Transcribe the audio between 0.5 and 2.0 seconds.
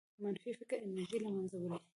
فکر انرژي له منځه وړي.